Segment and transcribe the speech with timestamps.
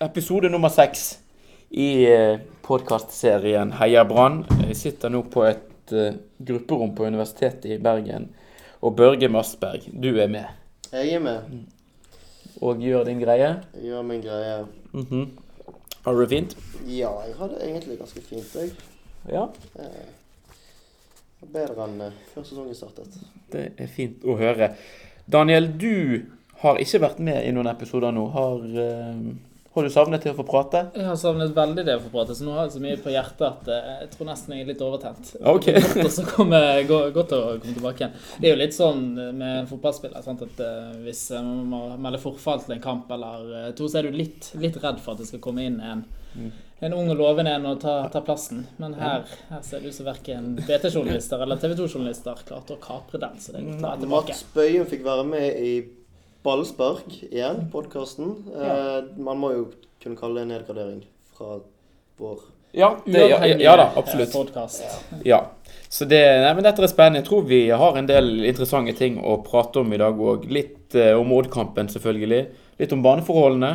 [0.00, 1.18] episode nummer seks
[1.70, 4.42] i eh, podkastserien Heia Brann.
[4.66, 8.28] Jeg sitter nå på et eh, grupperom på Universitetet i Bergen,
[8.80, 10.48] og Børge Mastberg, du er med
[10.92, 11.66] Jeg er med.
[12.60, 13.50] og gjør din greie.
[13.76, 14.64] Jeg gjør min greie.
[14.92, 15.26] Mhm.
[16.04, 16.56] Har du det fint?
[16.88, 18.70] Ja, jeg har det egentlig ganske fint, jeg.
[19.28, 19.46] Ja,
[19.78, 20.08] Eh,
[21.52, 23.14] Bedre enn eh, før sesongen startet.
[23.52, 24.74] det er fint å høre.
[25.32, 26.26] Daniel, du
[26.60, 28.26] har ikke vært med i noen episoder nå.
[28.34, 29.22] Har, eh,
[29.74, 30.80] har du savnet til å få prate?
[30.98, 33.12] Jeg har savnet veldig det å få prate, så nå har jeg så mye på
[33.14, 35.28] hjertet at eh, jeg tror nesten jeg er litt overtent.
[35.46, 35.68] Ok.
[36.04, 38.16] Og så kommer jeg godt å komme tilbake igjen.
[38.42, 40.42] Det er jo litt sånn med en fotballspiller sant?
[40.42, 44.00] at eh, hvis eh, man må melde forfall til en kamp eller eh, to, så
[44.02, 46.50] er du litt, litt redd for at det skal komme inn en, Mm.
[46.86, 48.60] en ung og lovende en å ta, ta plassen.
[48.78, 53.18] Men her, her ser det ut som verken BT-journalister eller TV 2-journalister klarte å kapre
[53.18, 53.34] den.
[53.42, 54.30] Så det er godt tilbake.
[54.30, 55.72] Mats Bøyen fikk være med i
[56.42, 58.32] Ballspark igjen, podkasten.
[58.54, 59.66] Eh, man må jo
[60.02, 61.02] kunne kalle det en nedgradering
[61.36, 61.60] fra
[62.20, 62.40] vår
[62.72, 64.32] Ja, det, ja, ja da, absolutt.
[64.32, 64.84] Podcast.
[65.26, 65.42] Ja.
[65.88, 67.20] Så det, nei, men dette er spennende.
[67.20, 70.46] Jeg tror vi har en del interessante ting å prate om i dag òg.
[70.48, 72.44] Litt eh, om Odd-kampen, selvfølgelig.
[72.80, 73.72] Litt om baneforholdene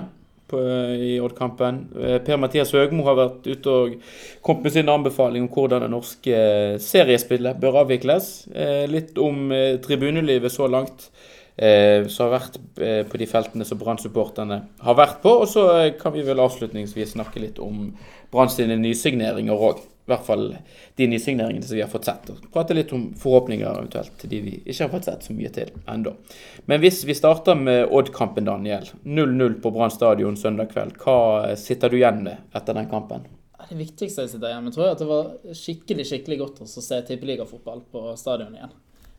[0.47, 0.61] på,
[0.95, 1.83] i Odd-kampen.
[1.99, 3.97] Eh, Per-Mathias Høgmo har vært ute og
[4.45, 6.41] kommet med sin anbefaling om hvordan det norske
[6.81, 8.33] seriespillet bør avvikles.
[8.55, 11.09] Eh, litt om eh, tribunelivet så langt.
[11.55, 15.31] Eh, som har vært eh, på de feltene som Brann-supporterne har vært på.
[15.43, 17.93] Og så eh, kan vi vel avslutningsvis snakke litt om
[18.33, 19.79] Brann sine nysigneringer òg.
[20.05, 20.43] I hvert fall
[20.99, 22.27] de nysigneringene som vi har fått sett.
[22.29, 25.49] Og prate litt om forhåpninger eventuelt til de vi ikke har fått sett så mye
[25.55, 26.13] til ennå.
[26.69, 28.91] Men hvis vi starter med Odd-kampen, Daniel.
[29.07, 30.99] 0-0 på Brann stadion søndag kveld.
[31.01, 33.23] Hva sitter du igjen med etter den kampen?
[33.65, 36.67] Det viktigste jeg sitter igjen med, tror jeg at det var skikkelig skikkelig godt å
[36.69, 38.75] se tippeligafotball på stadion igjen.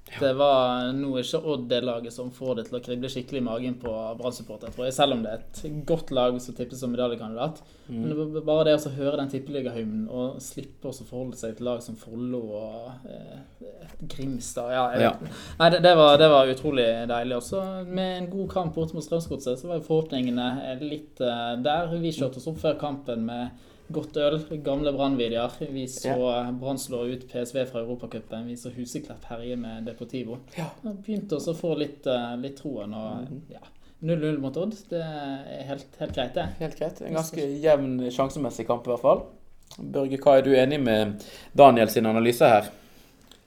[0.06, 3.46] Det var nå ikke Odd det laget som får det til å krible skikkelig i
[3.46, 3.90] magen på
[4.22, 4.94] tror jeg.
[4.94, 7.58] Selv om det er et godt lag som tippes som medaljekandidat.
[7.88, 11.68] Men det var bare det å høre den tippeligahymnen og slippe å forholde seg til
[11.68, 13.66] lag som Follo og eh,
[14.06, 15.12] Grimstad ja, Ja.
[15.58, 17.38] Nei, det, det, var, det var utrolig deilig.
[17.40, 21.90] Også med en god kamp borte mot Strømsgodset, så var forhåpningene litt eh, der.
[21.98, 25.58] Vi kjørte oss opp før kampen med godt øl, gamle Brann-videoer.
[25.70, 26.16] Vi så
[26.60, 28.46] Brann slå ut PSV fra Europacupen.
[28.46, 30.40] Vi så Huseklepp herje med Deportivo.
[30.58, 30.68] Ja.
[30.82, 32.94] Begynte også å få litt, eh, litt troen.
[32.94, 33.62] Og ja,
[34.02, 36.48] 0-0 mot Odd, det er helt, helt greit, det.
[36.60, 37.02] Helt greit.
[37.02, 39.22] En ganske jevn sjansemessig kamp i hvert fall.
[39.76, 41.22] Børge, hva er du enig med
[41.56, 42.68] Daniel sin analyse her?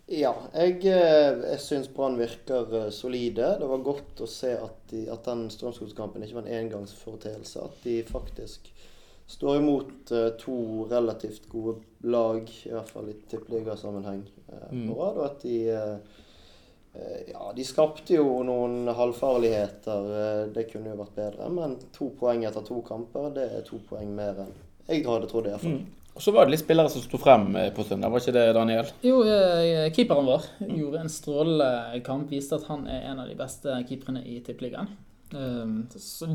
[0.10, 3.52] Ja, jeg, eh, jeg syns Brann virker eh, solide.
[3.60, 7.62] Det var godt å se at, de, at den Strømsgodskampen ikke var en engangsforeteelse.
[7.62, 8.72] At de faktisk
[9.29, 10.56] står imot eh, to
[10.90, 14.88] relativt gode lag, i hvert fall i tippeligasammenheng, uh, Mm.
[14.90, 15.17] på rad.
[15.17, 15.59] Og at de
[17.29, 20.07] Ja, de skapte jo noen halvfarligheter.
[20.19, 21.50] eh, det kunne jo vært bedre.
[21.53, 24.53] Men to poeng etter to kamper, det er to poeng mer enn
[24.90, 25.78] jeg hadde trodd, iallfall.
[25.78, 25.85] Mm.
[26.16, 28.53] Og så var det litt spillere som sto frem eh, på søndag, var ikke det,
[28.57, 28.90] Daniel?
[29.06, 29.22] Jo,
[29.94, 32.29] keeperen vår gjorde en strålende kamp.
[32.34, 34.90] Viste at han er en av de beste keeperne i tippeligaen.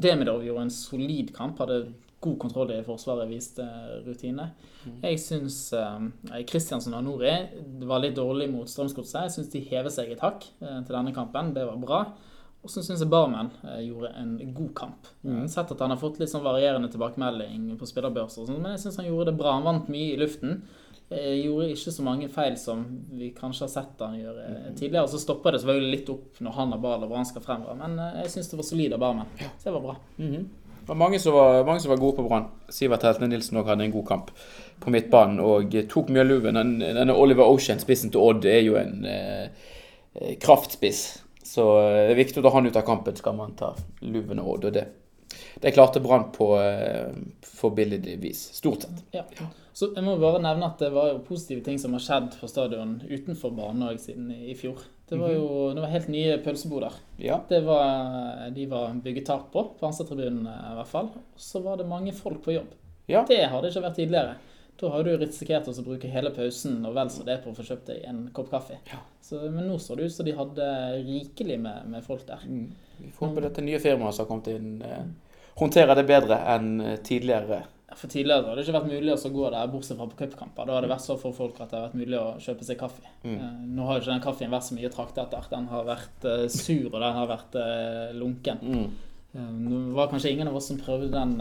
[0.01, 1.59] Demidov gjorde en solid kamp.
[1.59, 1.93] Hadde
[2.25, 3.65] god kontroll i forsvaret, viste
[4.07, 4.51] rutine.
[5.05, 6.11] Jeg syns um,
[6.49, 7.33] Kristiansen og Nori
[7.85, 9.27] var litt dårlig mot Strømsgodset.
[9.27, 11.53] Jeg syns de hever seg et hakk eh, til denne kampen.
[11.57, 12.01] Det var bra.
[12.65, 15.11] Og så syns jeg Barmen eh, gjorde en god kamp.
[15.21, 18.87] Jeg har sett at han har fått litt sånn varierende tilbakemelding på spillerbørser, men jeg
[18.87, 19.59] syns han gjorde det bra.
[19.59, 20.63] Han vant mye i luften.
[21.11, 22.81] Eh, gjorde ikke så mange feil som
[23.13, 25.11] vi kanskje har sett han gjøre eh, tidligere.
[25.13, 28.01] Så stopper det selvfølgelig litt opp når han har ball og han skal fremover, men
[28.01, 29.35] eh, jeg syns det var solid av Barmen.
[29.59, 29.97] Så det var bra.
[30.85, 32.51] Det var mange som var, mange som var gode på Brann.
[32.69, 34.31] Sivert Heltene Nilsen også hadde en god kamp
[34.85, 36.59] på midtbanen og tok mye av luven.
[36.61, 41.23] Den- Denne Oliver Ocean, spissen til Odd, er jo en eh, kraftspiss.
[41.45, 43.73] Så eh, det er viktig å ta han ut av kampen, skal man ta
[44.05, 44.69] luven og Odd.
[44.71, 44.85] Og det,
[45.65, 47.13] det klarte Brann på eh,
[47.49, 48.45] forbilledlig vis.
[48.61, 49.05] Stort sett.
[49.17, 49.25] Ja.
[49.75, 52.47] Så jeg må bare nevne at det var jo positive ting som har skjedd for
[52.53, 54.85] stadion utenfor banen òg siden i fjor.
[55.15, 56.97] Det var jo det var helt nye pølseboder.
[57.23, 57.41] Ja.
[57.49, 61.13] Det var, de var bygget tak på, på Hansa-tribunen i hvert fall.
[61.37, 62.75] Så var det mange folk på jobb.
[63.07, 63.25] Ja.
[63.29, 64.37] Det har det ikke vært tidligere.
[64.81, 67.67] Da har du risikert å bruke hele pausen og vel så det på å få
[67.67, 68.81] kjøpt deg en kopp kaffe.
[68.91, 68.99] Ja.
[69.23, 70.71] Så, men nå så det ut som de hadde
[71.05, 72.43] rikelig med, med folk der.
[72.49, 72.73] Mm.
[72.99, 75.07] Vi får håpe dette nye firmaet som har kommet inn, eh,
[75.61, 77.63] håndterer det bedre enn eh, tidligere.
[77.99, 80.67] For tidligere hadde det ikke vært mulig å gå der, bortsett fra på cupkamper.
[80.69, 82.79] Da har det vært så for folk at det har vært mulig å kjøpe seg
[82.81, 83.03] kaffe.
[83.23, 83.35] Mm.
[83.35, 85.49] Eh, Nå har jo ikke den kaffen vært så mye traktet etter.
[85.53, 88.63] Den har vært eh, sur, og den har vært eh, lunken.
[88.65, 88.87] Mm.
[89.35, 91.33] Nå var kanskje ingen av oss som prøvde den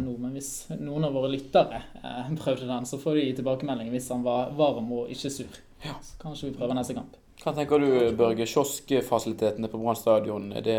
[0.00, 1.82] nå, men hvis noen av våre lyttere
[2.40, 5.58] prøvde den, så får de tilbakemelding hvis han var varm og ikke sur.
[5.84, 5.98] Ja.
[6.00, 7.18] Så kanskje vi prøver neste kamp.
[7.42, 8.46] Hva tenker du, Børge?
[8.48, 10.78] Kioskfasilitetene på Brann stadion, er det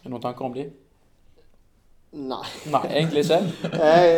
[0.00, 0.64] er det noen tanker om de?
[2.10, 2.46] Nei.
[2.72, 3.38] Nei, egentlig ikke.
[3.84, 4.14] Jeg,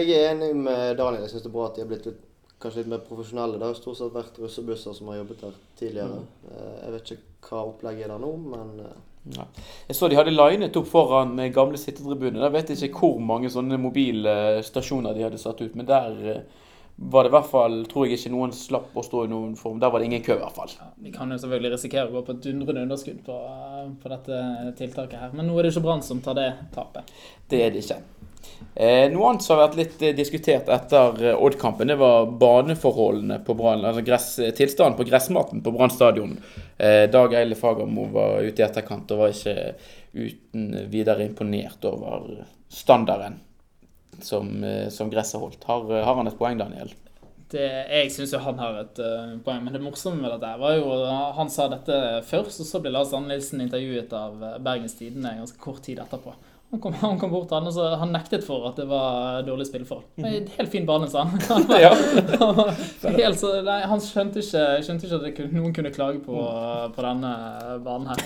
[0.00, 1.26] jeg er enig med Daniel.
[1.26, 2.22] Jeg syns det er bra at de har blitt litt,
[2.62, 3.58] kanskje litt mer profesjonelle.
[3.60, 6.22] Det har jo stort sett vært russebusser som har jobbet der tidligere.
[6.22, 6.54] Mm.
[6.54, 9.46] Jeg vet ikke hva opplegget er der nå, men eh, Nei.
[9.88, 12.40] Jeg så de hadde linet opp foran eh, gamle sittetribune.
[12.40, 16.42] Der vet jeg ikke hvor mange sånne mobilstasjoner de hadde satt ut, men der eh,
[16.96, 19.80] var det i hvert fall Tror jeg ikke noen slapp å stå i noen form.
[19.82, 20.74] Der var det ingen kø, i hvert fall.
[20.78, 23.38] Ja, vi kan jo selvfølgelig risikere å gå på et dundrende underskudd på,
[24.02, 24.42] på dette
[24.78, 25.32] tiltaket her.
[25.34, 27.10] Men nå er det ikke Brann som tar det tapet.
[27.50, 27.98] Det er det ikke.
[28.74, 33.40] Eh, noe annet som har vært litt eh, diskutert etter eh, Odd-kampen, det var baneforholdene
[33.46, 33.82] på Brann.
[33.86, 36.36] Altså gress, tilstanden på gressmaten på Brann stadion.
[36.78, 39.74] Eh, Dag Eile Fagermo var ute i etterkant og var ikke
[40.14, 43.40] uten videre imponert over standarden
[44.22, 45.64] som, eh, som gresset holdt.
[45.64, 46.92] Har, har han et poeng, Daniel?
[47.54, 50.72] Det, jeg syns jo han har et uh, poeng, men det morsomme med dette var
[50.74, 50.94] jo
[51.36, 55.60] Han sa dette først, og så ble Lars Arne intervjuet av eh, Bergens Tidende ganske
[55.60, 56.32] kort tid etterpå.
[56.74, 59.44] Han kom, han kom bort til han, og så han nektet for at det var
[59.46, 60.08] dårlig spilleforhold.
[60.18, 61.38] En Helt fin bane, sa han.
[61.52, 61.84] Han, var-
[62.40, 62.56] han,
[63.04, 66.40] var helt så, nei, han skjønte ikke, skjønte ikke at kunne, noen kunne klage på,
[66.96, 67.30] på denne
[67.84, 68.24] banen her.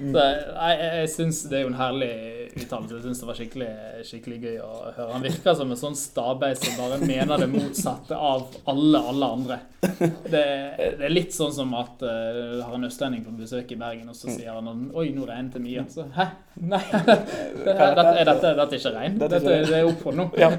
[0.00, 0.24] Så,
[0.56, 2.10] nei, jeg syns det er jo en herlig
[2.56, 2.96] uttalelse.
[2.96, 3.68] Jeg syns det var skikkelig,
[4.08, 5.08] skikkelig gøy å høre.
[5.12, 9.58] Han virker som en sånn stabeis som bare mener det motsatte av alle, alle andre.
[9.80, 10.42] Det,
[10.80, 14.18] det er litt sånn som at uh, har en østlending på besøk i Bergen, og
[14.18, 15.86] så sier han Oi, nå regnet det mye.
[15.92, 16.28] Så hæ?
[16.56, 17.16] Nei, det,
[17.64, 19.18] dette, er dette, dette er ikke regn.
[19.20, 20.28] Dette er det er opphold nå.
[20.40, 20.50] Ja.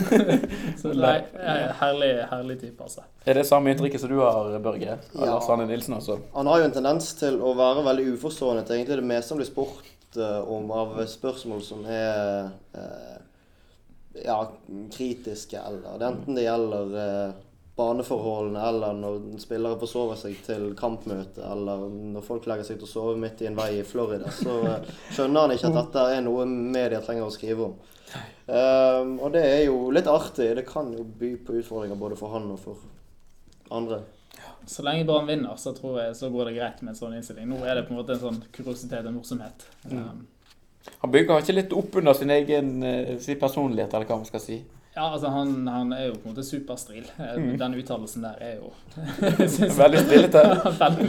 [0.80, 1.18] Så nei,
[1.80, 3.04] herlig, herlig type, altså.
[3.24, 4.96] Er det samme inntrykket som du har, Børge?
[5.14, 5.34] Av Ja.
[5.34, 6.18] Lars Arne Nilsen, altså?
[6.34, 9.40] Han har jo en tendens til å være veldig uforstående til egentlig det meste som
[9.40, 13.16] blir spurt om av spørsmål som er eh,
[14.24, 14.38] ja,
[14.92, 17.34] kritiske, eller enten det gjelder eh,
[17.76, 22.92] baneforholdene, eller når spillere forsover seg til kampmøte, eller når folk legger seg til å
[22.92, 26.22] sove midt i en vei i Florida, så eh, skjønner han ikke at dette er
[26.26, 27.76] noe media trenger å skrive om.
[28.46, 30.50] Um, og det er jo litt artig.
[30.54, 32.84] Det kan jo by på utfordringer både for han og for
[33.74, 34.02] andre.
[34.66, 37.48] Så lenge Brann vinner, så tror jeg så går det greit med en sånn innstilling.
[37.50, 39.66] Nå er det på en måte en sånn kuriositet, en morsomhet.
[39.90, 40.24] Um,
[41.00, 44.42] Han bygger ikke litt opp under sin egen eh, sin personlighet, eller hva man skal
[44.42, 44.62] si.
[44.94, 47.06] Ja, altså han, han er jo på en måte superstril.
[47.18, 47.56] Mm.
[47.58, 48.70] Den uttalelsen der er jo
[49.80, 50.42] Veldig stillete.
[50.82, 51.08] veldig,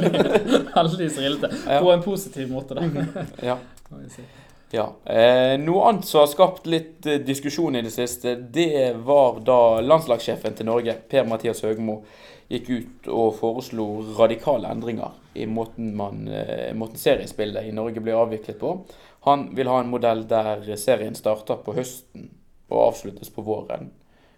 [0.72, 1.52] veldig strilete.
[1.68, 1.84] Ja.
[1.84, 3.26] På en positiv måte, da.
[3.46, 3.60] Ja.
[4.02, 4.26] jeg si.
[4.74, 4.88] ja.
[5.06, 9.60] Eh, noe annet som har skapt litt eh, diskusjon i det siste, det var da
[9.86, 12.00] landslagssjefen til Norge, Per-Mathias Høgmo,
[12.50, 13.88] gikk ut og foreslo
[14.18, 18.78] radikale endringer i måten, man, eh, måten seriespillet i Norge blir avviklet på.
[19.26, 22.30] Han vil ha en modell der serien starter på høsten
[22.70, 23.90] og avsluttes på våren.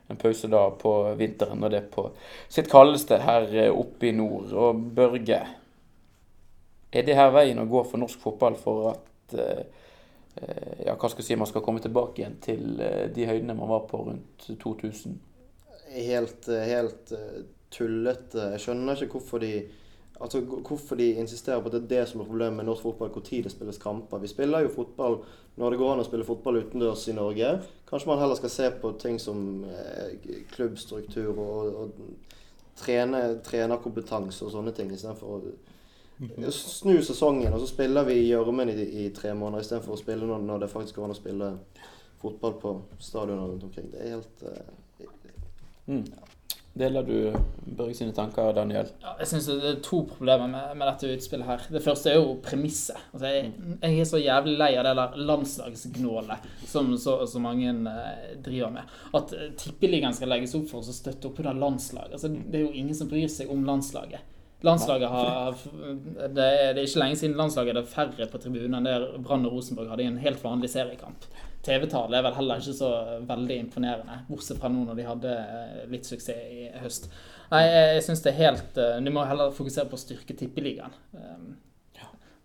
[0.08, 2.08] En pause da på vinteren, og det er på
[2.48, 4.54] sitt kaldeste her eh, oppe i nord.
[4.54, 5.42] Og Børge,
[6.92, 9.66] er det her veien å gå for norsk fotball for at eh,
[10.86, 12.78] ja, hva skal jeg si, man skal komme tilbake igjen til
[13.10, 15.18] de høydene man var på rundt 2000?
[15.98, 17.12] helt, helt
[17.74, 18.52] tullete.
[18.54, 19.52] Jeg skjønner ikke hvorfor de
[20.18, 23.10] Altså, Hvorfor de insisterer på at det er det som er problemet med norsk fotball,
[23.14, 24.18] hvor tid det spilles kamper.
[24.18, 25.20] Vi spiller jo fotball
[25.58, 27.52] når det går an å spille fotball utendørs i Norge.
[27.86, 30.16] Kanskje man heller skal se på ting som eh,
[30.56, 31.92] klubbstruktur og, og
[32.82, 37.54] trene, trenerkompetanse og sånne ting, istedenfor å snu sesongen.
[37.54, 40.66] Og så spiller vi i gjørmen i, i tre måneder istedenfor å spille når, når
[40.66, 41.54] det faktisk går an å spille
[42.24, 43.94] fotball på stadioner rundt omkring.
[43.94, 44.76] Det er helt eh,
[45.88, 46.04] Mm.
[46.78, 47.34] Deler du
[47.78, 48.90] Børge sine tanker, Daniel?
[49.02, 51.66] Ja, jeg synes det er to problemer med, med dette utspillet her.
[51.74, 53.00] Det første er jo premisset.
[53.12, 57.74] Altså, jeg, jeg er så jævlig lei av det der landslagsgnålet som så, så mange
[57.74, 58.96] eh, driver med.
[59.18, 62.18] At eh, tippeligaen skal legges opp for å støtte opp under landslaget.
[62.18, 64.37] Altså, det er jo ingen som bryr seg om landslaget.
[64.66, 65.58] Landslaget har
[66.34, 69.46] det er, det er ikke lenge siden landslaget hadde færre på tribunen enn det Brann
[69.46, 71.28] og Rosenborg hadde i en helt vanlig seriekamp.
[71.68, 72.90] TV-tallet er vel heller ikke så
[73.28, 77.10] veldig imponerende, bortsett fra nå når de hadde eh, litt suksess i høst.
[77.52, 80.36] Nei, jeg, jeg synes det er helt eh, Du må heller fokusere på å styrke
[80.38, 80.96] tippeligaen.
[81.14, 81.56] Um,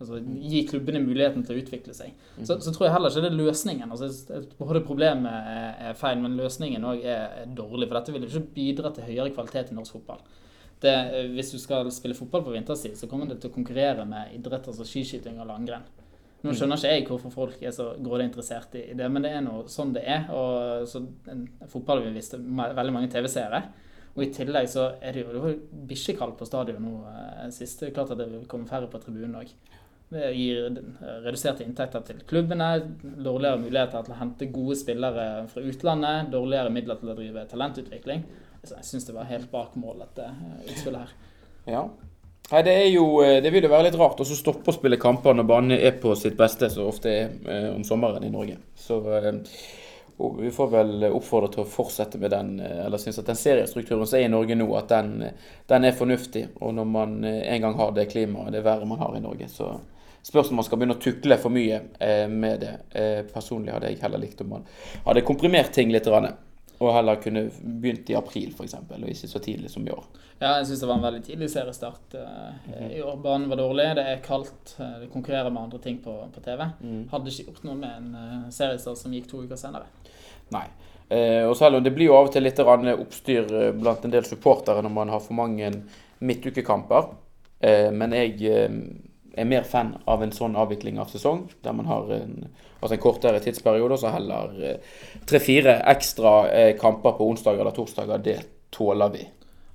[0.03, 2.17] Altså, gi klubbene muligheten til å utvikle seg.
[2.43, 3.93] Så, så tror jeg heller ikke det er løsningen.
[3.95, 7.87] Altså, både problemet er, feil, men løsningen òg er dårlig.
[7.87, 10.25] For dette vil ikke bidra til høyere kvalitet i norsk fotball.
[10.83, 14.07] Det, eh, hvis du skal spille fotball på vinterstid, så kommer det til å konkurrere
[14.09, 15.87] med idretter som skiskyting og langrenn.
[16.43, 19.45] Nå skjønner ikke jeg hvorfor folk er så grådig interessert i det, men det er
[19.45, 20.25] nå sånn det er.
[20.35, 21.05] Og så
[21.71, 23.63] fotball vil vise veldig mange TV-seere.
[24.13, 27.79] Og i tillegg så er det jo, det var jo på stadion nå eh, sist.
[27.79, 29.55] Det er klart at det vil komme færre på tribunen òg.
[30.13, 30.67] Det gir
[31.25, 32.67] reduserte inntekter til klubbene,
[33.01, 38.27] dårligere muligheter til å hente gode spillere fra utlandet, dårligere midler til å drive talentutvikling.
[38.63, 41.15] Så jeg syns det var helt bak mål, dette eh, utspillet her.
[41.75, 41.83] Ja.
[42.53, 45.35] Nei, det jo eh, Det vil jo være litt rart å stoppe å spille kamper
[45.35, 48.61] når banen er på sitt beste, som ofte er eh, om sommeren i Norge.
[48.79, 49.01] Så
[50.39, 54.21] vi får vel oppfordre til å fortsette med den, eller synes at den seriestrukturen som
[54.21, 55.25] er i Norge nå, at den,
[55.73, 56.45] den er fornuftig.
[56.61, 59.73] Og når man en gang har det klimaet, det været man har i Norge, så
[60.23, 61.81] spørs om man skal begynne å tukle for mye
[62.31, 62.77] med det.
[63.33, 64.69] Personlig hadde jeg heller likt om man
[65.09, 66.07] hadde komprimert ting litt.
[66.13, 66.29] Rann,
[66.83, 70.05] og heller kunne begynt i april, f.eks., og ikke så tidlig som i år.
[70.43, 73.19] Ja, jeg syns det var en veldig tidlig seriestart eh, i år.
[73.23, 76.65] Banen var dårlig, det er kaldt, eh, det konkurrerer med andre ting på, på TV.
[76.83, 77.05] Mm.
[77.13, 79.87] Hadde ikke gjort noe med en eh, seriestart som gikk to uker senere.
[80.55, 80.67] Nei.
[81.13, 84.81] Og selv om det blir jo av og til litt oppstyr blant en del supportere
[84.81, 85.69] når man har for mange
[86.25, 87.11] midtukekamper,
[87.93, 88.39] men jeg
[89.37, 92.49] er mer fan av en sånn avvikling av sesong, der man har en,
[92.81, 94.97] altså en kortere tidsperiode, og så heller eh,
[95.27, 98.19] tre-fire ekstra eh, kamper på onsdager eller torsdager.
[98.19, 99.23] Det tåler vi.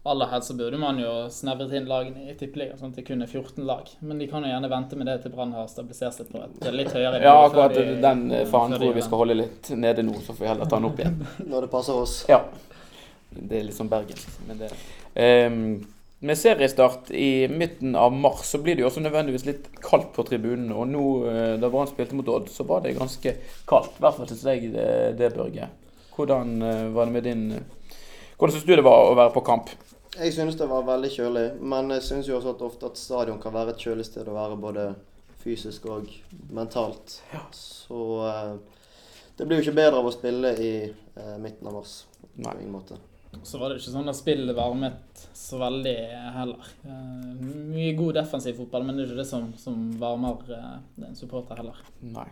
[0.08, 3.22] Aller helst så burde man jo snevret inn lagene i Tippeligaen, sånn at det kun
[3.26, 3.90] er 14 lag.
[4.00, 6.70] Men de kan jo gjerne vente med det til Brann har stabilisert seg på et
[6.72, 10.06] litt høyere Ja, akkurat de- den faren faen tror jeg vi skal holde litt nede
[10.08, 11.18] nå, så får vi heller ta den opp igjen.
[11.52, 12.22] Når det passer oss.
[12.32, 12.40] Ja.
[13.36, 14.24] Det er litt sånn Bergen.
[14.48, 14.72] Men det
[15.18, 15.88] Ehm,
[16.20, 20.24] Med seriestart i midten av mars så blir det jo også nødvendigvis litt kaldt på
[20.26, 20.72] tribunen.
[20.74, 23.36] Og nå eh, da Brann spilte mot Odd, så var det ganske
[23.70, 24.00] kaldt.
[24.00, 24.88] I hvert fall syns jeg det,
[25.20, 25.68] det, Børge.
[26.16, 27.44] Hvordan eh, var det med din
[28.38, 29.70] Hvordan syns du det var å være på kamp?
[30.18, 33.38] Jeg synes det var veldig kjølig, men jeg synes jo også at ofte at stadion
[33.42, 34.86] kan være et kjølig sted å være både
[35.44, 36.10] fysisk og
[36.50, 37.20] mentalt.
[37.54, 38.56] Så eh,
[39.38, 42.00] det blir jo ikke bedre av å spille i eh, midten av mars.
[42.34, 42.98] På ingen måte.
[43.44, 45.96] Så var det ikke sånn at spillet varmet så veldig
[46.38, 46.74] heller.
[46.88, 47.30] Eh,
[47.74, 50.76] mye god defensiv fotball, men det er ikke det som, som varmer eh,
[51.08, 51.82] en supporter heller.
[52.02, 52.28] Nei.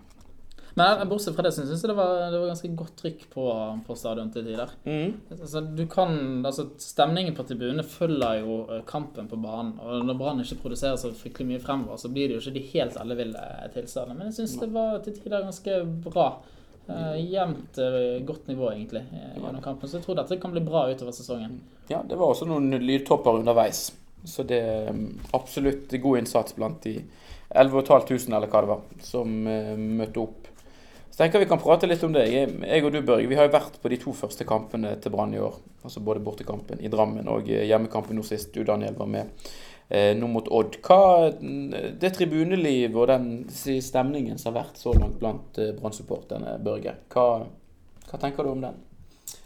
[0.75, 3.45] Men bortsett fra det syns jeg det var, det var ganske godt trykk på,
[3.87, 4.73] på stadion til tider.
[4.83, 5.13] Mm.
[5.37, 9.77] Altså, du kan, altså, stemningen på tribunene følger jo eh, kampen på banen.
[9.79, 12.65] Og når Brann ikke produserer så fryktelig mye fremover, så blir det jo ikke de
[12.73, 13.45] helt elleville
[13.77, 14.19] tilstandene.
[14.19, 16.27] Men jeg syns det var til tider ganske bra.
[16.87, 19.89] Eh, jevnt uh, godt nivå, egentlig, eh, gjennom kampen.
[19.89, 21.57] Så jeg tror dette kan bli bra utover sesongen.
[21.89, 23.87] Ja, det var også noen lydtopper underveis.
[24.25, 26.99] Så det er mm, absolutt god innsats blant de
[27.49, 30.51] 11 500 eller hva det var, som uh, møtte opp.
[31.09, 32.27] Så tenker vi kan prate litt om det.
[32.29, 35.13] Jeg, jeg og du, Børge, vi har jo vært på de to første kampene til
[35.13, 35.57] Brann i år.
[35.85, 39.47] Altså både bortekampen i Drammen og hjemmekampen nå sist du, Daniel, var med.
[39.89, 40.79] Eh, nå mot Odd.
[40.81, 46.57] Hva mm, Det tribunelivet og den stemningen som har vært så langt blant eh, Brann-supporterne,
[46.65, 46.95] Børge.
[47.13, 47.45] Hva,
[48.09, 48.81] hva tenker du om den?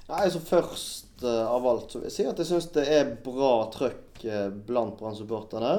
[0.08, 3.14] Nei, altså Først eh, av alt så vil jeg si at jeg syns det er
[3.26, 5.74] bra trøkk eh, blant Brann-supporterne.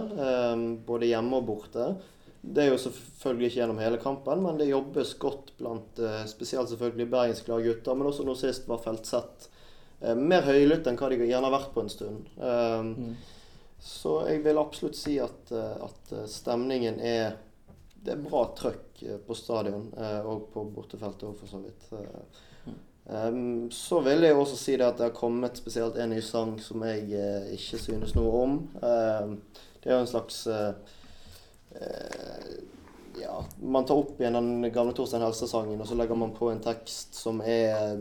[0.87, 1.93] både hjemme og borte.
[2.41, 5.99] Det er jo selvfølgelig ikke gjennom hele kampen, men det jobbes godt blant
[6.29, 9.51] spesielt selvfølgelig bergensklare gutter, men også nå sist var Feltsett
[10.01, 12.33] eh, mer høylytt enn hva de gjerne har vært på en stund.
[12.41, 13.37] Eh,
[13.81, 17.39] Så jeg vil absolutt si at, eh, at eh, stemningen er
[18.01, 19.91] Det er bra trøkk eh, på stadion
[20.25, 21.91] og på bortefeltet òg, for så vidt.
[23.11, 26.55] Um, så vil jeg også si det at det har kommet spesielt en ny sang
[26.63, 28.57] som jeg uh, ikke synes noe om.
[28.81, 29.35] Uh,
[29.83, 30.73] det er jo en slags uh,
[33.21, 36.63] Ja, man tar opp igjen den gamle Torstein Helse-sangen, og så legger man på en
[36.65, 37.99] tekst som er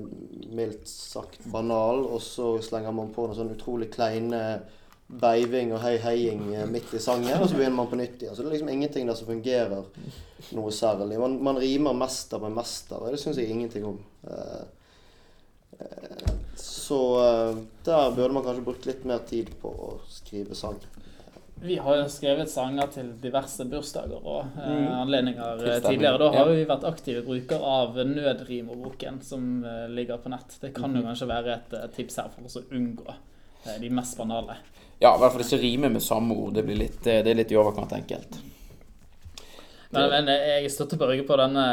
[0.47, 4.61] mildt sagt banal, og så slenger man på noen sånn utrolig kleine
[5.09, 8.35] beiving og hei-heiing eh, midt i sangen, og så begynner man på nytt igjen.
[8.35, 9.85] Så det er liksom ingenting der som fungerer
[10.55, 11.17] noe særlig.
[11.19, 13.97] Man, man rimer mester med mester, og det syns jeg ingenting om.
[14.29, 14.61] Eh,
[15.79, 16.99] eh, så
[17.85, 20.79] der burde man kanskje brukt litt mer tid på å skrive sang.
[21.59, 24.87] Vi har jo skrevet sanger til diverse bursdager og eh, Mm.
[25.01, 26.17] anledninger tidligere.
[26.21, 26.53] Da har ja.
[26.55, 30.55] vi vært aktive brukere av Nødrimerboken som eh, ligger på nett.
[30.61, 31.09] Det kan jo Mhm.
[31.09, 33.15] kanskje være et eh, tips her for oss å unngå
[33.81, 34.55] de mest banale.
[34.99, 36.53] Ja, i hvert fall ikke rime med samme ord.
[36.57, 38.41] Det, blir litt, eh, det er litt i overkant enkelt.
[39.89, 41.63] Men, men eh, jeg støtter på ryggen på denne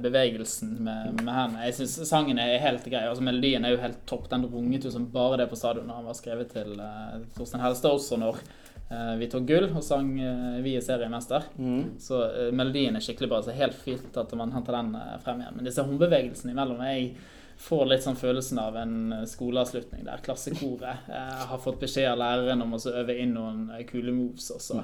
[0.00, 1.64] bevegelsen med, med hendene.
[1.68, 3.02] Jeg syns sangen er helt grei.
[3.04, 4.30] altså Melodien er jo helt topp.
[4.32, 7.64] Den runget jo som bare det på stadion da han var skrevet til uh, Torstein
[7.64, 11.50] Helstad også når uh, vi tok gull og sang uh, 'Vi er seriemester'.
[11.60, 11.98] Mm.
[12.00, 13.42] Så uh, melodien er skikkelig bra.
[13.44, 15.58] Så helt fint at man henter den eh, frem igjen.
[15.58, 17.12] Men disse håndbevegelsene imellom Jeg
[17.58, 22.20] får litt sånn følelsen av en eh, skoleavslutning der klassekoret eh, har fått beskjed av
[22.20, 24.82] læreren om å øve inn noen eh, kule moves, og så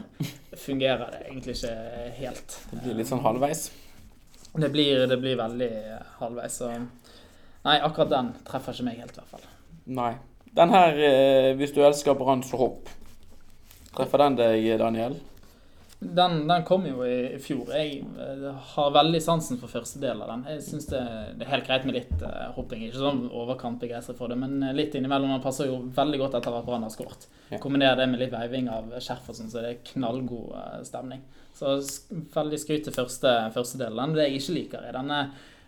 [0.56, 1.76] fungerer det egentlig ikke
[2.18, 2.58] helt.
[2.72, 3.68] Det blir litt sånn halvveis.
[4.52, 5.72] Det blir, det blir veldig
[6.18, 6.58] halvveis.
[6.60, 6.72] Så
[7.62, 9.44] Nei, akkurat den treffer ikke meg helt, i hvert fall.
[9.94, 10.12] Nei.
[10.52, 12.90] Den her, eh, hvis du elsker Brann, så hopp.
[13.94, 15.14] Treffer den deg, Daniel?
[16.02, 17.68] Den, den kom jo i fjor.
[17.76, 20.42] Jeg eh, har veldig sansen for første del av den.
[20.50, 21.02] Jeg syns det,
[21.38, 22.82] det, er helt greit med litt uh, hopping.
[22.88, 25.30] Ikke sånn overkant begeistret for det, men eh, litt innimellom.
[25.36, 27.28] Den passer jo veldig godt etter at Brann har skåret.
[27.52, 27.60] Ja.
[27.62, 31.22] Kombiner det med litt veiving av skjerf og sånn, så det er knallgod uh, stemning.
[31.54, 31.76] Så
[32.34, 35.22] veldig skryt til første, første den, Det jeg ikke liker, er denne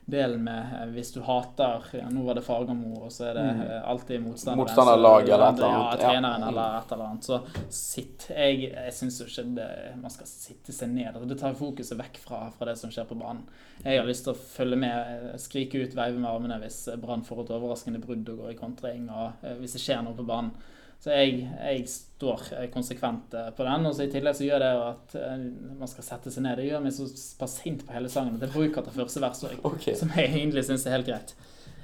[0.05, 3.45] delen med eh, hvis du hater ja, Nå var det Fagermo, og så er det
[3.45, 3.61] mm.
[3.65, 4.61] eh, alltid motstanderen.
[4.61, 6.03] Motstanderlag eller et eller annet.
[6.03, 6.49] Ja, treneren ja.
[6.49, 7.29] eller et eller annet.
[7.29, 7.41] Så
[7.73, 9.69] sitt Jeg, jeg syns ikke det,
[10.03, 11.17] man skal sitte seg ned.
[11.31, 13.47] Det tar fokuset vekk fra, fra, det som skjer på banen.
[13.81, 17.25] Jeg har lyst til å følge med, eh, skrike ut, veive med armene hvis Brann
[17.25, 20.53] får et overraskende brudd og går i kontring, og hvis det skjer noe på banen.
[21.05, 23.83] Så jeg, jeg, står konsekvent eh, på den.
[23.85, 25.43] Og så i tillegg så gjør det at eh,
[25.77, 26.57] man skal sette seg ned.
[26.57, 29.43] Det gjør meg så pass sint på hele sangen at jeg bruker til første vers
[29.45, 29.59] òg.
[29.69, 29.93] Okay.
[30.01, 31.35] Som jeg egentlig syns er helt greit.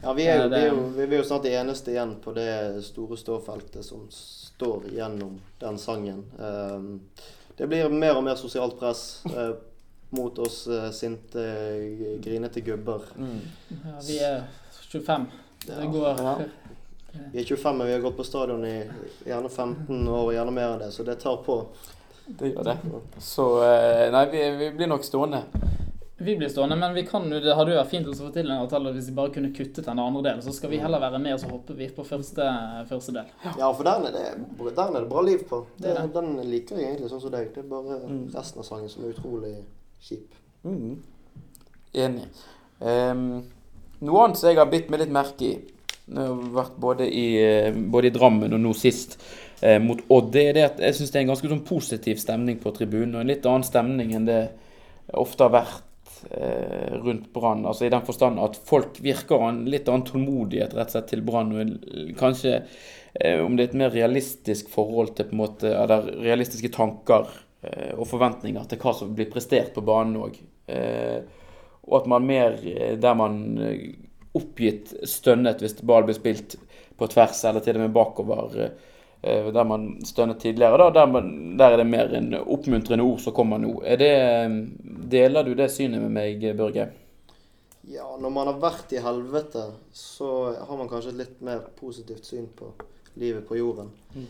[0.00, 2.32] Ja, vi er, jo, vi, er jo, vi er jo snart de eneste igjen på
[2.32, 2.48] det
[2.86, 6.22] store ståfeltet som står gjennom den sangen.
[6.40, 6.88] Ehm,
[7.58, 9.52] det blir mer og mer sosialt press eh,
[10.16, 10.62] mot oss
[10.96, 11.44] sinte,
[12.24, 13.04] grinete gubber.
[13.20, 13.36] Mm.
[13.68, 14.40] Ja, vi er
[14.88, 15.28] 25.
[15.68, 16.34] Det går ja.
[17.32, 18.76] Vi er 25, men vi har gått på stadion i
[19.26, 21.62] gjerne 15 år og gjerne mer enn det, så det tar på.
[22.26, 22.76] Det gjør det.
[23.18, 25.44] Så eh, nei, vi, vi blir nok stående.
[26.22, 28.60] Vi blir stående, men vi kan, det hadde jo vært fint å få til en
[28.60, 30.42] avtale hvis vi bare kunne kuttet den andre delen.
[30.44, 32.44] Så skal vi heller være med og så hopper vi på første,
[32.90, 33.30] første del.
[33.46, 34.26] Ja, for den er, det,
[34.60, 35.62] den er det bra liv på.
[35.78, 36.02] Det, det.
[36.12, 37.48] Den liker jeg egentlig sånn som deg.
[37.54, 38.26] Det er bare mm.
[38.34, 39.54] resten av sangen som er utrolig
[40.04, 40.36] kjip.
[40.68, 41.00] Mm.
[42.04, 42.28] Enig.
[42.84, 43.24] Um,
[44.04, 45.54] noe annet som jeg har bitt meg litt merke i
[46.16, 49.18] har vært både i, eh, både i Drammen og nå sist
[49.62, 50.32] eh, mot Odd.
[50.34, 53.14] Det er det at jeg syns det er en ganske sånn positiv stemning på tribunen.
[53.16, 54.42] Og en litt annen stemning enn det
[55.18, 57.66] ofte har vært eh, rundt Brann.
[57.66, 61.24] Altså I den forstand at folk virker en litt annen tålmodighet rett og slett til
[61.26, 61.76] Brann.
[62.18, 66.72] Kanskje eh, om det er et mer realistisk forhold til på en måte, eller realistiske
[66.74, 67.28] tanker
[67.62, 70.40] eh, og forventninger til hva som blir prestert på banen òg.
[70.70, 71.20] Eh,
[71.90, 72.58] og at man mer
[73.00, 73.38] der man
[74.36, 76.56] oppgitt stønnet hvis ball blir spilt
[76.96, 78.70] på tvers, eller til og med bakover.
[79.22, 80.78] Eh, der man stønnet tidligere.
[80.78, 83.74] Da, der, der, er det mer en oppmuntrende ord som kommer nå.
[84.00, 84.12] Det,
[85.12, 86.90] deler du det synet med meg, Børge?
[87.90, 89.64] Ja, når man har vært i helvete,
[89.96, 92.70] så har man kanskje et litt mer positivt syn på
[93.20, 93.90] livet på jorden.
[94.14, 94.28] Mm.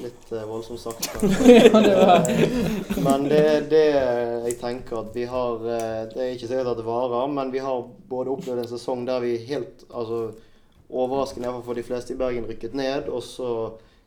[0.00, 1.08] Litt uh, voldsomt sagt,
[3.04, 6.86] men det er det jeg tenker at vi har Det er ikke sikkert at det
[6.86, 10.30] varer, men vi har både opplevd en sesong der vi helt altså,
[10.88, 13.50] overraskende iallfall for de fleste i Bergen rykket ned, og så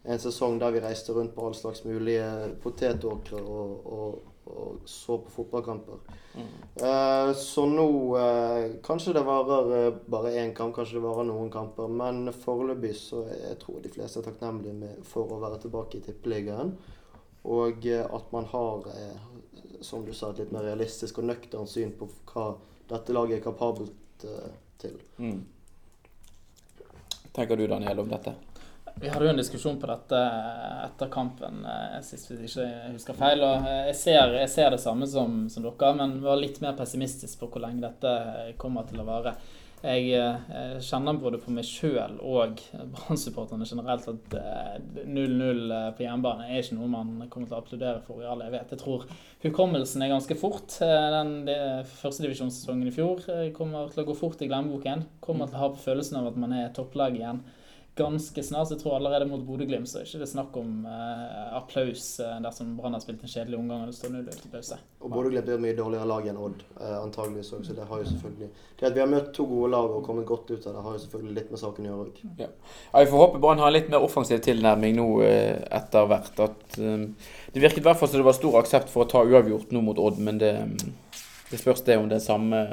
[0.06, 2.26] en sesong der vi reiste rundt på all slags mulige
[2.63, 5.99] potetåkre og, og og så på fotballkamper.
[6.36, 6.47] Mm.
[6.75, 11.49] Eh, så nå eh, Kanskje det varer uh, bare én kamp, kanskje det varer noen
[11.51, 11.89] kamper.
[11.89, 16.75] Men foreløpig så jeg tror de fleste er takknemlige for å være tilbake i Tippeligaen.
[17.45, 18.88] Og at man har,
[19.86, 22.47] som du sa, et litt mer realistisk og nøkternt syn på hva
[22.89, 24.25] dette laget er kapabelt
[24.81, 24.97] til.
[25.21, 25.43] Mm.
[27.36, 28.34] Tenker du, Daniel, om dette?
[28.99, 30.19] Vi hadde jo en diskusjon på dette
[30.86, 33.43] etter kampen eh, sist, hvis jeg ikke husker feil.
[33.43, 36.77] og eh, Jeg ser, jeg ser det samme som, som, dere, men var litt mer
[36.79, 39.34] pessimistisk på hvor lenge dette kommer til å vare.
[39.84, 42.62] Jeg, jeg eh, kjenner både på meg sjøl og
[42.93, 44.38] Brann-supporterne generelt at
[45.03, 48.71] 0-0 på hjemmebane er ikke noe man kommer til å applaudere for i all evighet.
[48.77, 49.03] Jeg tror
[49.43, 50.79] hukommelsen er ganske fort.
[50.79, 51.51] Den
[51.99, 53.27] førstedivisjonssesongen i fjor
[53.60, 55.03] kommer til å gå fort i glemmeboken.
[55.19, 57.43] Kommer til å ha på følelsen av at man er topplag igjen
[57.95, 58.67] ganske snart.
[58.67, 62.36] Så jeg tror allerede mot Bodø-Glimt så er det ikke snakk om uh, applaus uh,
[62.43, 64.79] dersom Brann har spilt en kjedelig omgang og det står 0 til pause.
[64.99, 68.01] Og Bodø-Glimt er et mye dårligere lag enn Odd, uh, antageligvis òg, så det har
[68.01, 70.75] jo selvfølgelig Det at vi har møtt to gode lag og kommet godt ut av
[70.75, 72.19] det, har jo selvfølgelig litt med saken å gjøre òg.
[72.41, 72.49] Ja.
[72.49, 73.05] ja.
[73.05, 76.43] vi får håpe Brann har en litt mer offensiv tilnærming nå etter hvert.
[76.49, 77.08] At um,
[77.53, 79.86] Det virket i hvert fall som det var stor aksept for å ta uavgjort nå
[79.86, 80.51] mot Odd, men det,
[81.51, 82.65] det spørs det om det samme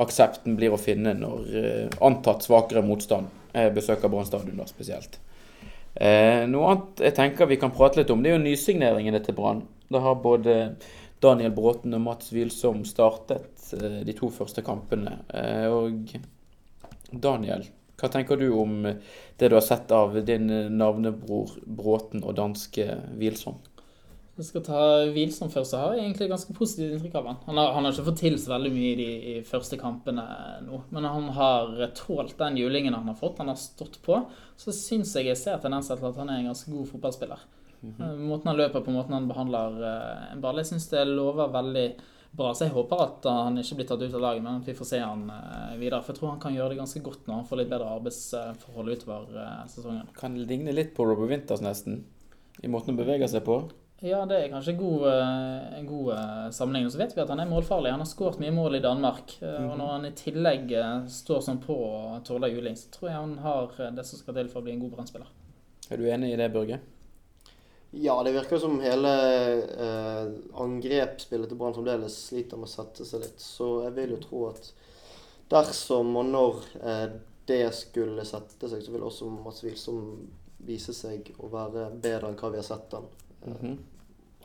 [0.00, 5.18] aksepten blir å finne når antatt svakere motstand besøker Brann stadion spesielt.
[5.94, 9.36] Eh, noe annet jeg tenker vi kan prate litt om, det er jo nysigneringene til
[9.36, 9.64] Brann.
[9.90, 10.56] Da har både
[11.20, 15.18] Daniel Bråten og Mats Wilsom startet eh, de to første kampene.
[15.34, 16.14] Eh, og
[17.10, 17.66] Daniel,
[18.00, 20.46] hva tenker du om det du har sett av din
[20.78, 22.86] navnebror Bråten og danske
[23.18, 23.58] Wilsom?
[24.40, 27.38] Jeg skal ta Wilson først, så har jeg egentlig ganske positivt inntrykk av han.
[27.46, 30.24] Han har, han har ikke fått til så veldig mye i de i første kampene
[30.64, 33.40] nå, men han har tålt den julingen han har fått.
[33.42, 34.22] Han har stått på.
[34.60, 37.42] Så syns jeg jeg ser tendenser til at han er en ganske god fotballspiller.
[37.80, 38.16] Mm -hmm.
[38.28, 41.94] Måten han løper på, måten han behandler eh, en ball, jeg syns det lover veldig
[42.30, 42.54] bra.
[42.54, 44.84] Så jeg håper at han ikke blir tatt ut av laget, men at vi får
[44.86, 46.02] se han eh, videre.
[46.02, 48.88] For jeg tror han kan gjøre det ganske godt når han får litt bedre arbeidsforhold
[48.92, 50.08] utover sesongen.
[50.14, 52.04] Kan ligne litt på Robert Winters nesten?
[52.62, 53.62] I måten han beveger seg på?
[54.00, 56.90] Ja, det er kanskje god, eh, en god eh, sammenligning.
[56.92, 57.90] Så vet vi at han er målfarlig.
[57.92, 59.34] Han har skåret mye mål i Danmark.
[59.42, 60.72] eh, Og når han i tillegg
[61.12, 64.48] står sånn på og tåler juling, så tror jeg han har det som skal til
[64.48, 65.28] for å bli en god brannspiller.
[65.90, 66.80] Er du enig i det, Børge?
[67.92, 69.12] Ja, det virker som hele
[69.68, 70.26] eh,
[70.62, 73.40] angrepsspillet til Brann fremdeles sliter med å sette seg litt.
[73.42, 74.72] Så jeg vil jo tro at
[75.50, 77.08] dersom og når eh,
[77.50, 80.04] det skulle sette seg, så vil også Mats Wilsom
[80.64, 83.10] vise seg å være bedre enn hva vi har sett han
[83.46, 83.78] Mhm.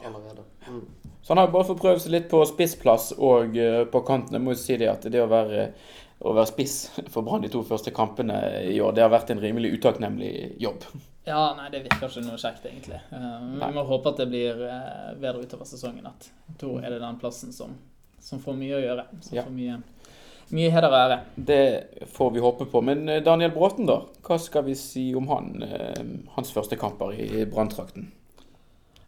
[0.06, 0.44] allerede.
[0.68, 0.82] Mm.
[1.22, 4.34] Så han har bare fått prøvd seg litt på spissplass og eh, på kanten.
[4.38, 5.70] Jeg må jo si det at det å være,
[6.22, 6.76] å være spiss
[7.10, 8.38] for Brann de to første kampene
[8.70, 10.84] i år, det har vært en rimelig utakknemlig jobb.
[11.26, 13.00] Ja, nei, det virker ikke noe kjekt, egentlig.
[13.10, 16.06] Eh, Vi må håpe at det blir eh, bedre utover sesongen.
[16.06, 16.30] At
[16.62, 17.74] da er det den plassen som,
[18.22, 19.06] som får mye å gjøre.
[19.22, 19.44] Som Ja.
[19.48, 19.80] får mye,
[20.54, 21.18] mye heder og ære.
[21.36, 21.64] Det
[22.14, 22.82] får vi håpe på.
[22.84, 24.04] Men Daniel Bråten, da?
[24.22, 25.56] Hva skal vi si om han?
[26.36, 28.12] Hans første kamper i Branntrakten?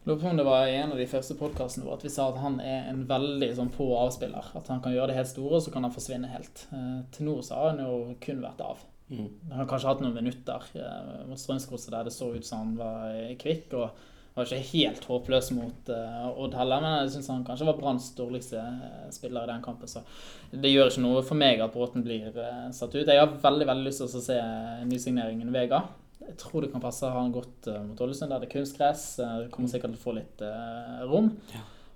[0.08, 2.30] Lurer på om det var i en av de første podkastene våre at vi sa
[2.32, 4.54] at han er en veldig sånn på- og avspiller.
[4.56, 6.62] At han kan gjøre det helt store, og så kan han forsvinne helt.
[6.72, 8.86] Eh, til nå så har han jo kun vært av.
[9.12, 9.26] Mm.
[9.52, 12.78] Han har kanskje hatt noen minutter eh, mot Strømsgodset der det så ut som han
[12.80, 13.76] var eh, kvikk.
[13.82, 17.78] og var ikke helt håpløs mot uh, Odd heller, men jeg syns han kanskje var
[17.80, 19.90] Branns dårligste eh, spiller i den kampen.
[19.90, 20.04] Så
[20.52, 23.08] det gjør ikke noe for meg at Bråten blir eh, satt ut.
[23.08, 24.38] Jeg har veldig veldig lyst til å se
[24.86, 25.82] nysigneringen Vega.
[26.28, 29.08] Jeg tror det kan passe han godt uh, mot Ålesund, der det er kunstgress.
[29.20, 31.32] Uh, kommer sikkert til å få litt eh, rom.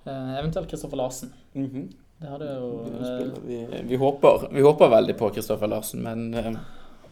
[0.06, 1.34] Eh, eventuelt Kristoffer Larsen.
[1.54, 1.90] Mhm.
[2.22, 6.52] Det hadde jo eh, Vi, vi, håper, vi håper veldig på Kristoffer Larsen, men eh,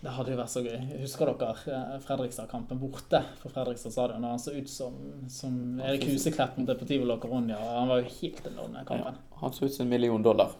[0.01, 0.77] Det hadde jo vært så gøy.
[1.01, 4.25] Husker dere eh, Fredrikstad-kampen borte på Fredrikstad stadion?
[4.25, 7.57] Da han så ut som, som Erik Huseklepp mot Deportivo La Coruña.
[7.57, 9.19] Han var jo helt enorm den ja, kampen.
[9.41, 10.53] han så ut som en million dollar.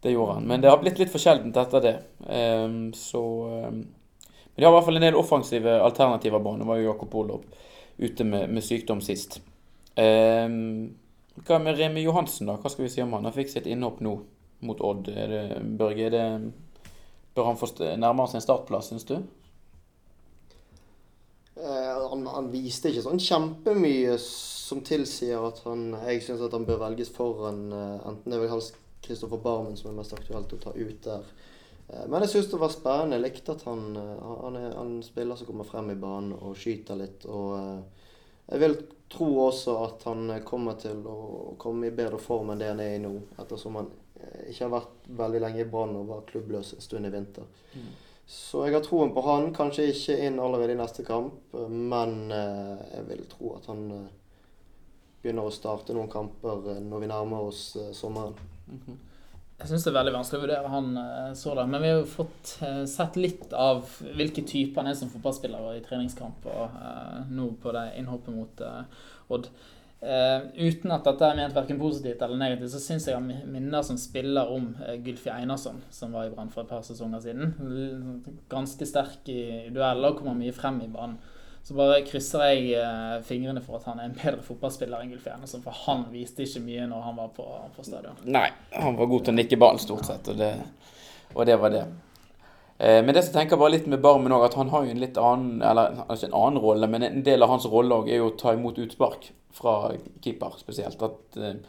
[0.00, 0.46] Det gjorde han.
[0.46, 1.94] Men det har blitt litt for sjeldent etter det.
[2.28, 3.22] Ehm, så
[3.58, 3.84] ehm,
[4.54, 6.56] Men de har i hvert fall en del offensive alternativer på.
[6.56, 9.40] Nå var jo Jakob Olof ute med, med sykdom sist.
[9.98, 10.94] Ehm,
[11.46, 12.58] hva med Remi Johansen, da?
[12.62, 13.26] Hva skal vi si om han?
[13.26, 14.18] Han fikk sitt innhopp nå
[14.64, 15.10] mot Odd.
[15.10, 15.46] Er det,
[15.78, 16.26] Børge, er det
[17.34, 17.66] Bør han få
[17.98, 19.16] nærmere seg en startplass, syns du?
[21.58, 26.66] Eh, han, han viste ikke sånn kjempemye som tilsier at han Jeg syns at han
[26.66, 30.54] bør velges foran eh, enten det er vel helst Kristoffer Barmen som er mest aktuelt
[30.54, 31.26] å ta ut der.
[31.88, 33.18] Eh, men jeg syns det var spennende.
[33.18, 36.56] Jeg likte at han, eh, han er en spiller som kommer frem i banen og
[36.58, 37.26] skyter litt.
[37.26, 38.06] Og eh,
[38.52, 38.78] jeg vil
[39.12, 42.96] tro også at han kommer til å komme i bedre form enn det han er
[42.96, 43.12] i nå.
[43.40, 43.92] Ettersom han
[44.48, 47.46] ikke har vært veldig lenge i Brann og var klubbløs en stund i vinter.
[48.26, 49.50] Så jeg har troen på han.
[49.54, 53.82] Kanskje ikke inn allerede i neste kamp, men jeg vil tro at han
[55.20, 57.66] begynner å starte noen kamper når vi nærmer oss
[57.96, 58.38] sommeren.
[59.64, 61.72] Jeg syns det er veldig vanskelig å vurdere han eh, så langt.
[61.72, 65.78] Men vi har jo fått eh, sett litt av hvilke typer han er som fotballspiller
[65.78, 66.76] i treningskamp og
[67.32, 69.48] nå på det innhoppet mot eh, Odd.
[70.04, 73.84] Uh, uten at dette er ment verken positivt eller negativt, så syns jeg han minner
[73.86, 77.54] som spiller om eh, Gylfi Einarsson, som var i Brann for et par sesonger siden.
[78.52, 81.16] Ganske sterk i dueller, kommer mye frem i banen.
[81.64, 85.24] Så bare krysser jeg uh, fingrene for at han er en bedre fotballspiller enn Gulf
[85.32, 87.46] Einarsson, for han viste ikke mye når han var på,
[87.76, 88.18] på stadion.
[88.28, 90.50] Nei, han var god til å nikke ballen stort sett, og det,
[91.32, 91.86] og det var det.
[92.76, 95.00] Eh, Men det som tenker bare litt med Barmen òg, at han har jo en
[95.00, 98.20] litt annen Eller altså en annen rolle, men en del av hans rolle òg er
[98.20, 101.00] jo å ta imot utspark fra keeper spesielt.
[101.00, 101.60] At eh,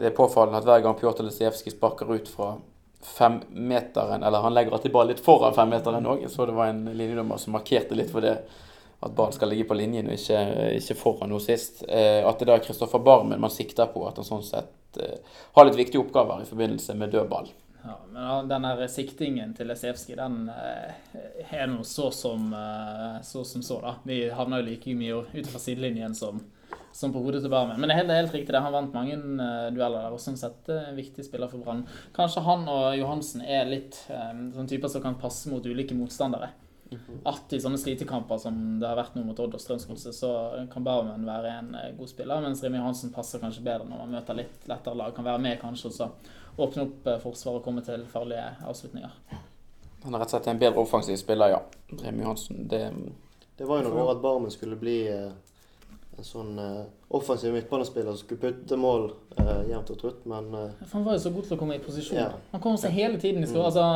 [0.00, 2.56] det er påfallende at hver gang Pjotr Lesijevskij sparker ut fra
[3.00, 7.40] femmeteren, eller han legger alltid ballen litt foran femmeteren òg, så det var en linjedommer
[7.40, 8.34] som markerte litt for det.
[9.00, 10.40] At ballen skal ligge på linjen og ikke,
[10.76, 11.80] ikke foran noe sist.
[11.88, 15.40] Eh, At det da er Kristoffer Barmen man sikter på, at han sånn sett eh,
[15.56, 17.48] har litt viktige oppgaver i forbindelse med dødball.
[17.80, 21.16] Ja, men den her siktingen til Lesevskij, den eh,
[21.48, 22.52] er noe så som
[23.24, 23.96] så som så, da.
[24.04, 26.44] De havner jo like mye utenfor sidelinjen som,
[26.92, 27.80] som på hodet til Barmen.
[27.80, 28.60] Men det er helt, helt riktig, det.
[28.60, 31.86] Han vant mange dueller der, og sånn sett en viktig spiller for Brann.
[32.12, 36.52] Kanskje han og Johansen er litt sånn typer som kan passe mot ulike motstandere.
[37.28, 40.30] At i sånne slitekamper som det har vært nå mot Odd og Strømsgodset, så
[40.72, 44.16] kan Barmen være en eh, god spiller, mens Remi Johansen passer kanskje bedre når man
[44.16, 45.14] møter litt lettere lag.
[45.14, 46.08] Kan være med kanskje også
[46.58, 49.14] åpne opp eh, forsvaret og komme til farlige avslutninger.
[50.02, 51.60] Han er rett og slett en bedre offensiv spiller, ja.
[52.02, 52.88] Remi Hansen, det
[53.60, 55.30] Det var jo noe år at Barmen skulle bli eh,
[56.18, 56.82] en sånn eh,
[57.16, 59.06] offensiv midtbanespiller som skulle putte mål
[59.38, 61.78] eh, jevnt og trutt, men eh, For Han var jo så god til å komme
[61.78, 62.18] i posisjon.
[62.18, 62.28] Ja.
[62.52, 63.70] Han kom seg hele tiden i skår.
[63.70, 63.86] Altså,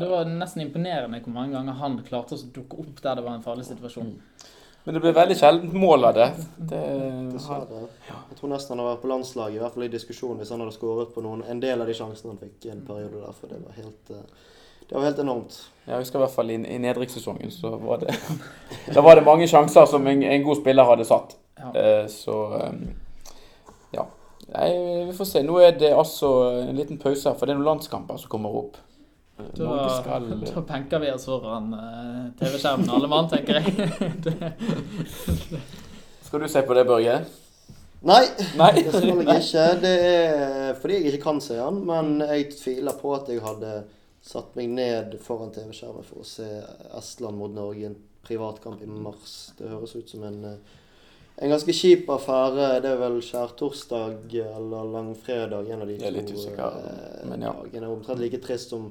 [0.00, 3.38] det var nesten imponerende hvor mange ganger han klarte å dukke opp der det var
[3.38, 4.12] en farlig situasjon.
[4.84, 6.28] Men det ble veldig sjeldent mål av det.
[6.70, 6.84] det
[7.34, 7.82] dessverre.
[8.10, 10.64] Jeg tror nesten han har vært på landslaget, i hvert fall i diskusjon, hvis han
[10.64, 13.36] hadde skåret på noen, en del av de sjansene han fikk i en periode der,
[13.36, 14.48] for det var helt eh,
[14.90, 15.54] det var helt enormt.
[15.86, 18.16] jeg husker i hvert fall i, i nedrykkssesongen så var det
[18.96, 21.36] Da var det mange sjanser som en, en god spiller hadde satt.
[21.60, 21.72] Ja.
[21.80, 22.36] Eh, Så
[23.92, 24.06] ja.
[24.50, 24.70] Nei,
[25.06, 25.42] vi får se.
[25.46, 26.30] Nå er det altså
[26.64, 28.78] en liten pause, her, for det er noen landskamper som kommer opp.
[29.40, 33.92] Da, Norge skal da benker vi oss foran eh, TV-skjermen alle mann, tenker jeg.
[34.26, 34.34] det,
[36.26, 37.14] Skal du se på det, Børge?
[38.00, 38.22] Nei,
[38.56, 38.70] Nei.
[38.80, 39.64] det skal jeg ikke.
[39.82, 43.72] Det er fordi jeg ikke kan se han, men jeg tviler på at jeg hadde
[44.24, 46.46] satt meg ned foran TV-skjermen for å se
[46.96, 49.52] Estland mot Norge i en privatkamp i mars.
[49.58, 50.78] Det høres ut som en, eh,
[51.40, 52.80] en ganske kjip affære.
[52.84, 57.46] Det er vel skjærtorsdag eller langfredag, en av de er litt to usikker, eh, men
[57.46, 57.54] ja.
[57.56, 57.88] dagene.
[57.88, 58.90] Omtrent like trist som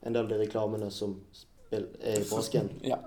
[0.00, 1.18] en del av de reklamene som
[1.70, 1.84] er
[2.16, 2.70] i påsken.
[2.92, 2.98] Ja,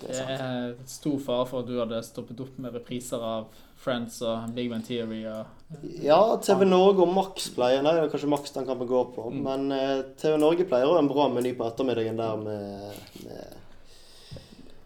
[0.00, 3.46] det er det er stor fare for at du hadde stoppet opp med repriser av
[3.80, 8.12] Friends og Big Bang Theory og Ja, TV Norge og Max pleier Nei, det er
[8.12, 9.26] kanskje Max den kampen går på.
[9.32, 9.42] Mm.
[9.44, 14.40] Men eh, TV Norge pleier også en bra meny på ettermiddagen der med, med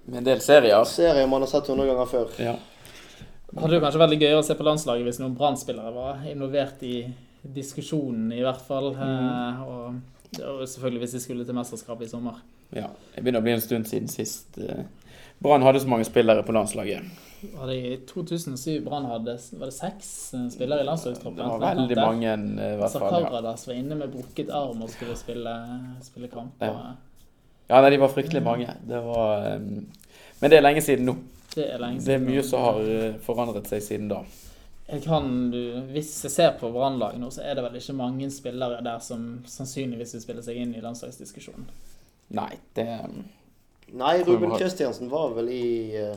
[0.09, 0.83] Med en del serier.
[0.89, 2.35] serier man har sett 100 ganger før.
[2.43, 2.57] Ja.
[3.49, 6.83] Det hadde jo kanskje vært gøy å se på landslaget hvis noen Brann-spillere var involvert
[6.85, 6.99] i
[7.55, 8.91] diskusjonen, i hvert fall.
[8.93, 10.01] Eh, og,
[10.43, 12.43] og selvfølgelig hvis de skulle til mesterskapet i sommer.
[12.77, 12.91] ja.
[13.15, 14.59] Det begynner å bli en stund siden sist.
[14.61, 14.85] eh,
[15.41, 17.25] Brann hadde så mange spillere på landslaget.
[17.55, 21.41] Var det I 2007 Brann hadde var det seks eh, spillere i landslagstroppen.
[21.41, 22.37] Det var veldig mange,
[22.69, 23.19] i hvert fall.
[23.33, 23.43] Ja.
[23.49, 25.57] Var inne med brukket arm og skulle spille,
[26.05, 26.61] spille kamp.
[26.61, 26.93] Ja.
[27.71, 28.77] ja, nei, de var fryktelig mange.
[28.85, 31.17] Det var Men det er lenge siden nå.
[31.59, 34.23] Det er lenge Det er mye som har eh, forandret seg siden da.
[34.89, 35.61] Jeg kan, du,
[35.93, 39.27] hvis jeg ser på Brannlaget nå, så er det vel ikke mange spillere der som
[39.45, 41.67] sannsynligvis vil spille seg inn i landslagsdiskusjonen.
[42.39, 42.87] Nei, det
[43.89, 46.17] Nei, Ruben Kristiansen var vel i eh,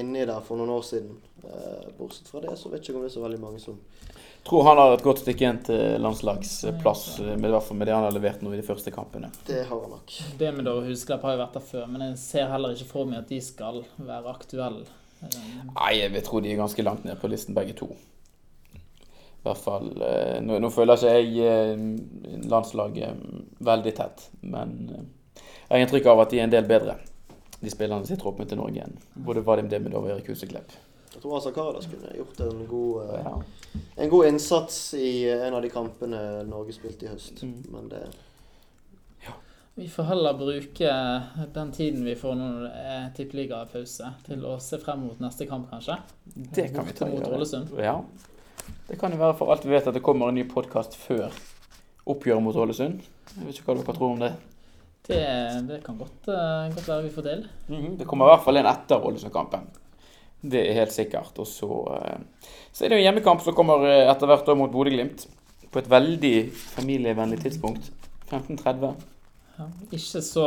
[0.00, 1.14] inni der for noen år siden.
[1.44, 3.78] Eh, bortsett fra det så vet jeg ikke om det er så veldig mange som
[4.44, 7.96] tror han har et godt stykke igjen til landslagsplass, med, i hvert fall med det
[7.96, 9.32] han har levert nå i de første kampene.
[9.46, 10.14] Det har han nok.
[10.38, 13.10] Det med da Husklepp har jo vært der før, men jeg ser heller ikke for
[13.10, 14.86] meg at de skal være aktuelle.
[15.20, 17.90] Nei, jeg vil tro de er ganske langt ned på listen begge to.
[19.40, 23.22] I hvert fall eh, Nå, nå føler ikke jeg eh, landslaget
[23.64, 25.06] veldig tett, men eh,
[25.40, 26.98] jeg har inntrykk av at de er en del bedre,
[27.60, 30.74] de spillerne som sitter oppe til Norge, enn både Vadim Demidov og Erik Huseklepp.
[31.10, 33.42] Jeg tror Asa Karadas kunne gjort en god, eh, Ja.
[33.96, 37.42] en god innsats i eh, en av de kampene Norge spilte i høst.
[37.42, 37.64] Mm.
[37.70, 38.04] Men det
[39.76, 40.90] Vi får heller bruke
[41.54, 45.70] den tiden vi får når det er tippeligapause, til å se frem mot neste kamp,
[45.70, 45.96] kanskje.
[46.34, 47.22] Det kan vi ta mot.
[47.24, 47.70] Ålesund.
[47.78, 47.94] Ja.
[48.88, 51.30] Det kan jo være for alt vi vet at det kommer en ny podkast før
[52.04, 53.00] oppgjøret mot Ålesund.
[53.36, 54.32] Jeg vet ikke hva dere tror om det.
[55.06, 55.22] Det,
[55.70, 57.46] det kan godt, eh, godt være vi får til.
[57.98, 59.70] Det kommer i hvert fall en etter Ålesund-kampen.
[60.40, 61.36] Det er helt sikkert.
[61.38, 64.72] Og så, eh, så er det jo hjemmekamp som kommer eh, etter hvert da mot
[64.72, 65.26] Bodø-Glimt.
[65.70, 66.34] På et veldig
[66.74, 67.90] familievennlig tidspunkt.
[68.30, 68.94] 15.30.
[69.58, 70.44] Ja, ikke så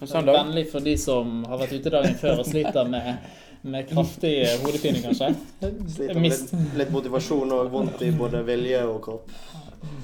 [0.00, 3.20] En vennlig for de som har vært ute dagen før og sliter med,
[3.62, 4.32] med kraftig
[4.64, 5.30] hodepine, kanskje.
[5.60, 9.30] sliter med litt, litt motivasjon og vondt i både vilje og kropp.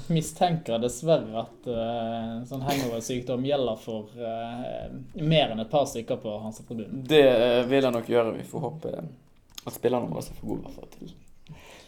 [0.07, 4.87] mistenker dessverre at uh, sånn hangover-sykdom gjelder for uh,
[5.19, 7.03] mer enn et par stykker på Hansa-tribunen.
[7.09, 7.27] Det
[7.67, 8.37] vil jeg nok gjøre.
[8.37, 8.95] Vi får håpe
[9.65, 11.13] at spillerne våre er for gode til,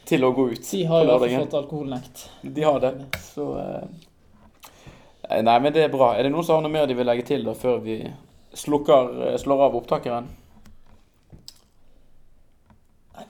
[0.06, 1.46] til å gå ut De har jo lørdagen.
[1.46, 2.30] fått alkoholnekt.
[2.44, 2.94] De har det.
[3.34, 6.12] Så eh, Nei, men det er bra.
[6.16, 7.96] Er det noen som har noe mer de vil legge til da, før vi
[8.56, 10.28] slukker, eh, slår av opptakeren?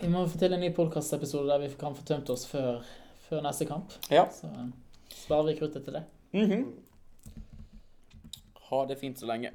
[0.02, 2.82] Vi må få til en ny podkastepisode der vi kan få tømt oss før,
[3.30, 3.94] før neste kamp.
[4.12, 4.26] Ja.
[4.34, 4.50] Så
[5.14, 6.04] sparer vi kruttet til det.
[6.36, 6.66] Mhm.
[8.70, 9.52] Ha det fint så lenge.